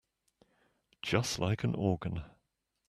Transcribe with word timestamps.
Just 1.03 1.37
like 1.37 1.63
an 1.63 1.75
organ. 1.75 2.23